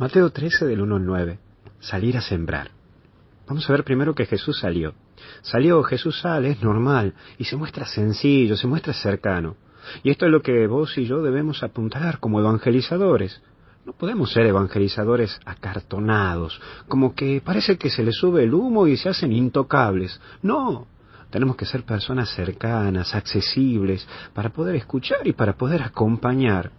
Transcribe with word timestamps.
Mateo 0.00 0.30
13 0.30 0.64
del 0.64 0.80
1 0.80 0.96
al 0.96 1.04
9. 1.04 1.38
Salir 1.78 2.16
a 2.16 2.22
sembrar. 2.22 2.70
Vamos 3.46 3.68
a 3.68 3.72
ver 3.74 3.84
primero 3.84 4.14
que 4.14 4.24
Jesús 4.24 4.58
salió. 4.58 4.94
Salió, 5.42 5.82
Jesús 5.82 6.18
sale, 6.18 6.52
es 6.52 6.62
normal, 6.62 7.12
y 7.36 7.44
se 7.44 7.54
muestra 7.54 7.84
sencillo, 7.84 8.56
se 8.56 8.66
muestra 8.66 8.94
cercano. 8.94 9.56
Y 10.02 10.08
esto 10.10 10.24
es 10.24 10.32
lo 10.32 10.40
que 10.40 10.66
vos 10.66 10.96
y 10.96 11.04
yo 11.04 11.20
debemos 11.20 11.62
apuntar 11.62 12.18
como 12.18 12.40
evangelizadores. 12.40 13.42
No 13.84 13.92
podemos 13.92 14.32
ser 14.32 14.46
evangelizadores 14.46 15.38
acartonados, 15.44 16.58
como 16.88 17.14
que 17.14 17.42
parece 17.44 17.76
que 17.76 17.90
se 17.90 18.02
les 18.02 18.16
sube 18.16 18.44
el 18.44 18.54
humo 18.54 18.86
y 18.86 18.96
se 18.96 19.10
hacen 19.10 19.34
intocables. 19.34 20.18
No, 20.40 20.86
tenemos 21.28 21.56
que 21.56 21.66
ser 21.66 21.84
personas 21.84 22.30
cercanas, 22.30 23.14
accesibles, 23.14 24.08
para 24.32 24.48
poder 24.48 24.76
escuchar 24.76 25.28
y 25.28 25.34
para 25.34 25.58
poder 25.58 25.82
acompañar. 25.82 26.70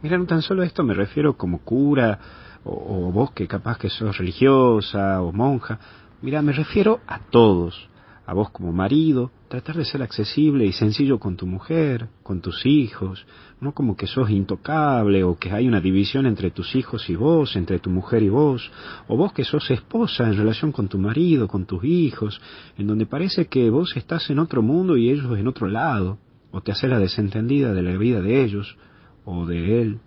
Mira, 0.00 0.16
no 0.16 0.26
tan 0.26 0.42
solo 0.42 0.62
esto 0.62 0.84
me 0.84 0.94
refiero 0.94 1.36
como 1.36 1.58
cura, 1.58 2.18
o, 2.64 3.10
vos 3.12 3.32
que 3.32 3.46
capaz 3.46 3.78
que 3.78 3.90
sos 3.90 4.16
religiosa 4.18 5.20
o 5.22 5.32
monja. 5.32 5.78
Mira, 6.20 6.42
me 6.42 6.52
refiero 6.52 7.00
a 7.06 7.18
todos, 7.18 7.88
a 8.26 8.34
vos 8.34 8.50
como 8.50 8.72
marido, 8.72 9.30
tratar 9.48 9.76
de 9.76 9.84
ser 9.84 10.02
accesible 10.02 10.64
y 10.64 10.72
sencillo 10.72 11.18
con 11.18 11.36
tu 11.36 11.46
mujer, 11.46 12.08
con 12.22 12.40
tus 12.40 12.64
hijos, 12.64 13.26
no 13.60 13.72
como 13.72 13.96
que 13.96 14.06
sos 14.06 14.30
intocable 14.30 15.24
o 15.24 15.38
que 15.38 15.50
hay 15.50 15.66
una 15.66 15.80
división 15.80 16.26
entre 16.26 16.50
tus 16.50 16.76
hijos 16.76 17.10
y 17.10 17.16
vos, 17.16 17.56
entre 17.56 17.80
tu 17.80 17.90
mujer 17.90 18.22
y 18.22 18.28
vos, 18.28 18.70
o 19.08 19.16
vos 19.16 19.32
que 19.32 19.44
sos 19.44 19.70
esposa 19.70 20.28
en 20.28 20.36
relación 20.36 20.70
con 20.70 20.88
tu 20.88 20.98
marido, 20.98 21.48
con 21.48 21.66
tus 21.66 21.84
hijos, 21.84 22.40
en 22.78 22.86
donde 22.86 23.06
parece 23.06 23.46
que 23.46 23.68
vos 23.70 23.96
estás 23.96 24.30
en 24.30 24.38
otro 24.38 24.62
mundo 24.62 24.96
y 24.96 25.10
ellos 25.10 25.36
en 25.36 25.48
otro 25.48 25.66
lado, 25.66 26.18
o 26.52 26.60
te 26.60 26.70
haces 26.70 26.88
la 26.88 26.98
desentendida 26.98 27.72
de 27.72 27.82
la 27.82 27.96
vida 27.96 28.20
de 28.20 28.44
ellos 28.44 28.76
o 29.24 29.46
de 29.46 29.82
él, 29.82 29.98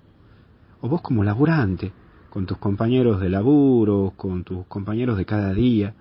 o 0.80 0.88
vos 0.88 1.02
como 1.02 1.24
laburante, 1.24 1.92
con 2.36 2.46
tus 2.46 2.58
compañeros 2.58 3.22
de 3.22 3.30
laburo, 3.30 4.12
con 4.18 4.44
tus 4.44 4.66
compañeros 4.66 5.18
de 5.18 5.24
cada 5.24 5.54
día, 5.54 5.94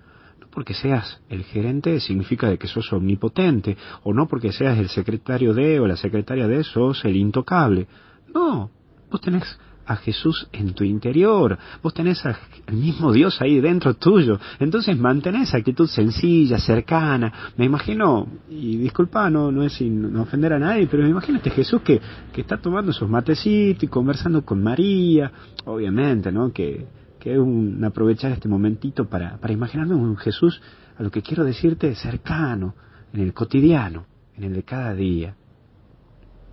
porque 0.51 0.73
seas 0.73 1.21
el 1.29 1.45
gerente 1.45 2.01
significa 2.01 2.49
de 2.49 2.57
que 2.57 2.67
sos 2.67 2.91
omnipotente, 2.91 3.77
o 4.03 4.13
no 4.13 4.27
porque 4.27 4.51
seas 4.51 4.77
el 4.77 4.89
secretario 4.89 5.53
de 5.53 5.79
o 5.79 5.87
la 5.87 5.95
secretaria 5.95 6.45
de 6.45 6.65
sos 6.65 7.05
el 7.05 7.15
intocable. 7.15 7.87
No, 8.33 8.69
vos 9.09 9.21
tenés 9.21 9.57
a 9.85 9.95
Jesús 9.97 10.47
en 10.51 10.73
tu 10.73 10.83
interior, 10.83 11.57
vos 11.81 11.93
tenés 11.93 12.25
al 12.25 12.37
mismo 12.71 13.11
Dios 13.11 13.41
ahí 13.41 13.59
dentro 13.59 13.93
tuyo, 13.93 14.39
entonces 14.59 14.97
mantenés 14.97 15.49
esa 15.49 15.57
actitud 15.57 15.87
sencilla, 15.87 16.57
cercana, 16.57 17.51
me 17.57 17.65
imagino, 17.65 18.27
y 18.49 18.77
disculpa, 18.77 19.29
no, 19.29 19.51
no 19.51 19.63
es 19.63 19.73
sin 19.73 20.15
ofender 20.17 20.53
a 20.53 20.59
nadie, 20.59 20.87
pero 20.87 21.03
me 21.03 21.09
imagino 21.09 21.37
este 21.37 21.51
Jesús 21.51 21.81
que, 21.81 22.01
que 22.33 22.41
está 22.41 22.57
tomando 22.57 22.91
sus 22.93 23.09
matecitos 23.09 23.83
y 23.83 23.87
conversando 23.87 24.43
con 24.43 24.63
María, 24.63 25.31
obviamente, 25.65 26.31
¿no? 26.31 26.51
Que, 26.51 26.85
que 27.19 27.33
es 27.33 27.39
un, 27.39 27.83
aprovechar 27.83 28.31
este 28.31 28.47
momentito 28.47 29.09
para, 29.09 29.37
para 29.37 29.53
imaginarme 29.53 29.95
un 29.95 30.17
Jesús, 30.17 30.61
a 30.97 31.03
lo 31.03 31.11
que 31.11 31.21
quiero 31.21 31.43
decirte, 31.43 31.93
cercano, 31.95 32.75
en 33.13 33.21
el 33.21 33.33
cotidiano, 33.33 34.05
en 34.37 34.43
el 34.43 34.53
de 34.53 34.63
cada 34.63 34.93
día. 34.93 35.35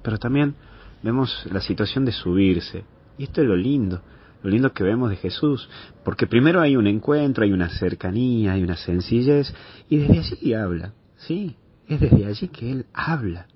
Pero 0.02 0.18
también 0.18 0.54
vemos 1.02 1.46
la 1.50 1.60
situación 1.60 2.04
de 2.04 2.12
subirse, 2.12 2.84
esto 3.24 3.42
es 3.42 3.46
lo 3.46 3.56
lindo, 3.56 4.02
lo 4.42 4.50
lindo 4.50 4.72
que 4.72 4.84
vemos 4.84 5.10
de 5.10 5.16
Jesús, 5.16 5.68
porque 6.04 6.26
primero 6.26 6.60
hay 6.60 6.76
un 6.76 6.86
encuentro, 6.86 7.44
hay 7.44 7.52
una 7.52 7.68
cercanía, 7.68 8.52
hay 8.52 8.62
una 8.62 8.76
sencillez, 8.76 9.54
y 9.88 9.98
desde 9.98 10.18
allí 10.18 10.54
habla, 10.54 10.94
sí, 11.16 11.56
es 11.88 12.00
desde 12.00 12.26
allí 12.26 12.48
que 12.48 12.70
Él 12.70 12.86
habla. 12.92 13.46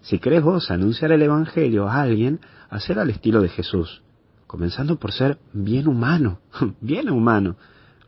Si 0.00 0.18
querés 0.18 0.42
vos 0.42 0.70
anunciar 0.70 1.12
el 1.12 1.22
Evangelio 1.22 1.88
a 1.88 2.02
alguien, 2.02 2.40
hacer 2.70 2.98
al 2.98 3.10
estilo 3.10 3.40
de 3.40 3.48
Jesús 3.48 4.02
comenzando 4.48 4.98
por 4.98 5.12
ser 5.12 5.38
bien 5.52 5.86
humano, 5.86 6.40
bien 6.80 7.08
humano. 7.10 7.54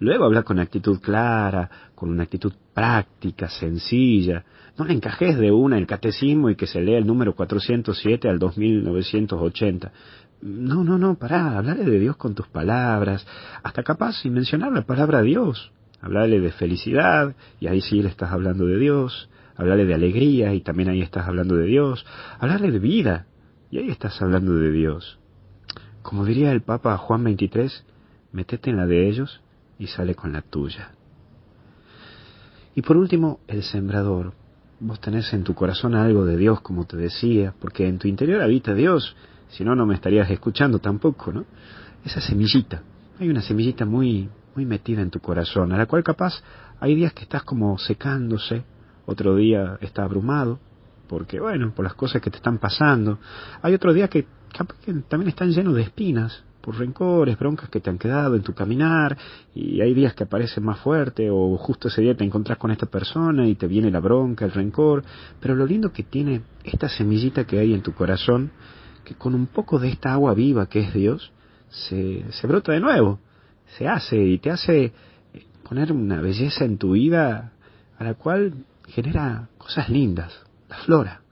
Luego 0.01 0.25
habla 0.25 0.43
con 0.45 0.59
actitud 0.59 0.99
clara, 0.99 1.71
con 1.95 2.09
una 2.09 2.23
actitud 2.23 2.53
práctica, 2.73 3.51
sencilla. 3.51 4.45
No 4.79 4.87
le 4.87 4.95
encajes 4.95 5.39
de 5.39 5.53
una 5.53 5.77
el 5.77 5.87
catecismo 5.87 6.49
y 6.49 6.57
que 6.57 6.67
se 6.67 6.81
lea 6.81 6.97
el 6.97 7.07
número 7.07 7.35
407 7.35 8.27
al 8.27 8.39
2980. 8.39 9.93
No, 10.41 10.83
no, 10.85 10.97
no, 10.97 11.17
pará, 11.17 11.59
hablarle 11.59 11.85
de 11.85 12.01
Dios 12.01 12.17
con 12.17 12.35
tus 12.35 12.49
palabras, 12.49 13.27
hasta 13.63 13.83
capaz 13.83 14.15
sin 14.23 14.33
mencionar 14.33 14.73
la 14.73 14.87
palabra 14.87 15.21
Dios. 15.21 15.71
Hablarle 16.01 16.41
de 16.41 16.51
felicidad, 16.51 17.37
y 17.61 17.67
ahí 17.67 17.83
sí 17.83 18.01
le 18.01 18.09
estás 18.09 18.33
hablando 18.33 18.65
de 18.65 18.79
Dios. 18.79 19.29
Hablarle 19.55 19.85
de 19.85 19.93
alegría, 19.93 20.55
y 20.55 20.63
también 20.63 20.89
ahí 20.89 21.03
estás 21.03 21.29
hablando 21.29 21.57
de 21.57 21.67
Dios. 21.67 22.07
Hablarle 22.39 22.71
de 22.71 22.79
vida, 22.79 23.27
y 23.71 23.77
ahí 23.77 23.91
estás 23.91 24.23
hablando 24.23 24.55
de 24.55 24.73
Dios. 24.73 25.19
Como 26.01 26.25
diría 26.25 26.53
el 26.53 26.63
Papa 26.63 26.97
Juan 26.97 27.25
XXIII, 27.25 27.85
metete 28.33 28.71
en 28.71 28.79
la 28.79 28.87
de 28.87 29.07
ellos 29.07 29.43
y 29.81 29.87
sale 29.89 30.15
con 30.15 30.33
la 30.33 30.43
tuya. 30.43 30.93
Y 32.77 32.83
por 32.83 32.97
último, 32.97 33.41
el 33.49 33.65
sembrador. 33.65 34.35
Vos 34.79 35.01
tenés 35.01 35.33
en 35.33 35.43
tu 35.43 35.55
corazón 35.55 35.95
algo 35.95 36.25
de 36.25 36.37
Dios, 36.37 36.61
como 36.61 36.87
te 36.87 36.97
decía, 36.97 37.53
porque 37.59 37.89
en 37.89 37.99
tu 37.99 38.07
interior 38.07 38.41
habita 38.41 38.75
Dios, 38.75 39.17
si 39.49 39.65
no, 39.65 39.75
no 39.75 39.87
me 39.87 39.95
estarías 39.95 40.31
escuchando 40.31 40.79
tampoco, 40.79 41.33
¿no? 41.33 41.45
Esa 42.05 42.21
semillita, 42.21 42.83
hay 43.19 43.29
una 43.29 43.43
semillita 43.43 43.85
muy, 43.85 44.31
muy 44.55 44.65
metida 44.65 45.03
en 45.03 45.11
tu 45.11 45.21
corazón, 45.21 45.73
a 45.73 45.79
la 45.79 45.87
cual 45.87 46.05
capaz 46.05 46.43
hay 46.79 46.95
días 46.95 47.13
que 47.13 47.25
estás 47.25 47.43
como 47.43 47.77
secándose, 47.79 48.63
otro 49.05 49.37
día 49.37 49.77
está 49.81 50.05
abrumado, 50.05 50.61
porque 51.09 51.41
bueno, 51.41 51.75
por 51.75 51.85
las 51.85 51.95
cosas 51.95 52.23
que 52.23 52.31
te 52.31 52.37
están 52.37 52.59
pasando, 52.59 53.19
hay 53.61 53.75
otro 53.75 53.93
día 53.93 54.09
que 54.09 54.27
que 54.53 54.93
también 55.09 55.29
están 55.29 55.51
llenos 55.51 55.75
de 55.75 55.83
espinas, 55.83 56.43
por 56.61 56.79
rencores, 56.79 57.39
broncas 57.39 57.69
que 57.69 57.81
te 57.81 57.91
han 57.91 57.99
quedado 57.99 58.37
en 58.37 58.43
tu 58.43 58.55
caminar, 58.55 59.17
y 59.55 59.81
hay 59.81 59.95
días 59.95 60.15
que 60.15 60.25
aparecen 60.25 60.65
más 60.65 60.79
fuerte, 60.81 61.31
o 61.31 61.57
justo 61.57 61.89
ese 61.89 62.03
día 62.03 62.17
te 62.17 62.25
encontrás 62.25 62.59
con 62.59 62.71
esta 62.71 62.87
persona 62.87 63.47
y 63.47 63.55
te 63.55 63.67
viene 63.67 63.91
la 63.91 64.01
bronca, 64.01 64.45
el 64.45 64.53
rencor, 64.53 65.03
pero 65.41 65.55
lo 65.55 65.67
lindo 65.67 65.93
que 65.93 66.03
tiene 66.03 66.43
esta 66.65 66.89
semillita 66.89 67.45
que 67.45 67.59
hay 67.59 67.75
en 67.75 67.83
tu 67.83 67.93
corazón, 67.93 68.51
que 69.05 69.15
con 69.15 69.35
un 69.35 69.47
poco 69.47 69.79
de 69.79 69.89
esta 69.89 70.13
agua 70.13 70.35
viva 70.35 70.67
que 70.67 70.81
es 70.81 70.95
Dios, 70.95 71.33
se, 71.69 72.25
se 72.31 72.47
brota 72.47 72.73
de 72.73 72.81
nuevo, 72.81 73.21
se 73.79 73.89
hace 73.89 74.17
y 74.17 74.39
te 74.39 74.51
hace 74.51 74.93
poner 75.69 75.93
una 75.93 76.21
belleza 76.21 76.65
en 76.65 76.79
tu 76.79 76.93
vida 76.93 77.53
a 77.97 78.05
la 78.05 78.15
cual 78.15 78.55
genera 78.89 79.49
cosas 79.57 79.89
lindas, 79.89 80.33
la 80.69 80.77
flora, 80.79 81.23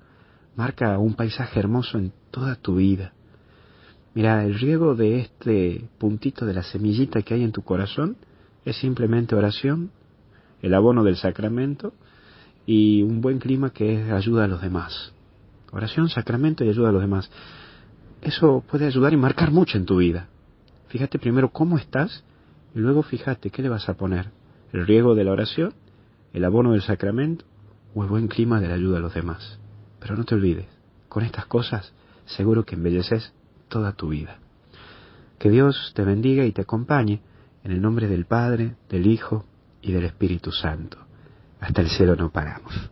marca 0.54 0.98
un 0.98 1.14
paisaje 1.14 1.58
hermoso 1.58 1.98
en 1.98 2.12
toda 2.30 2.54
tu 2.54 2.76
vida. 2.76 3.12
Mira, 4.18 4.44
el 4.44 4.58
riego 4.58 4.96
de 4.96 5.20
este 5.20 5.88
puntito 5.96 6.44
de 6.44 6.52
la 6.52 6.64
semillita 6.64 7.22
que 7.22 7.34
hay 7.34 7.44
en 7.44 7.52
tu 7.52 7.62
corazón 7.62 8.16
es 8.64 8.76
simplemente 8.78 9.36
oración, 9.36 9.92
el 10.60 10.74
abono 10.74 11.04
del 11.04 11.14
sacramento 11.14 11.92
y 12.66 13.04
un 13.04 13.20
buen 13.20 13.38
clima 13.38 13.70
que 13.70 14.02
es 14.02 14.10
ayuda 14.10 14.42
a 14.42 14.48
los 14.48 14.60
demás. 14.60 15.12
Oración, 15.70 16.08
sacramento 16.08 16.64
y 16.64 16.68
ayuda 16.68 16.88
a 16.88 16.92
los 16.92 17.00
demás. 17.00 17.30
Eso 18.20 18.64
puede 18.68 18.86
ayudar 18.86 19.12
y 19.12 19.16
marcar 19.16 19.52
mucho 19.52 19.78
en 19.78 19.86
tu 19.86 19.98
vida. 19.98 20.26
Fíjate 20.88 21.20
primero 21.20 21.50
cómo 21.50 21.78
estás 21.78 22.24
y 22.74 22.80
luego 22.80 23.04
fíjate 23.04 23.50
qué 23.50 23.62
le 23.62 23.68
vas 23.68 23.88
a 23.88 23.94
poner. 23.94 24.32
El 24.72 24.84
riego 24.84 25.14
de 25.14 25.22
la 25.22 25.30
oración, 25.30 25.74
el 26.32 26.44
abono 26.44 26.72
del 26.72 26.82
sacramento 26.82 27.44
o 27.94 28.02
el 28.02 28.08
buen 28.08 28.26
clima 28.26 28.60
de 28.60 28.66
la 28.66 28.74
ayuda 28.74 28.98
a 28.98 29.00
los 29.00 29.14
demás. 29.14 29.60
Pero 30.00 30.16
no 30.16 30.24
te 30.24 30.34
olvides, 30.34 30.66
con 31.08 31.22
estas 31.22 31.46
cosas 31.46 31.92
seguro 32.24 32.64
que 32.64 32.74
embelleces 32.74 33.32
toda 33.68 33.92
tu 33.92 34.08
vida. 34.08 34.38
Que 35.38 35.50
Dios 35.50 35.92
te 35.94 36.02
bendiga 36.02 36.44
y 36.44 36.52
te 36.52 36.62
acompañe 36.62 37.20
en 37.64 37.72
el 37.72 37.80
nombre 37.80 38.08
del 38.08 38.24
Padre, 38.24 38.76
del 38.88 39.06
Hijo 39.06 39.44
y 39.82 39.92
del 39.92 40.04
Espíritu 40.04 40.50
Santo. 40.50 40.98
Hasta 41.60 41.82
el 41.82 41.88
cielo 41.88 42.16
no 42.16 42.30
paramos. 42.30 42.90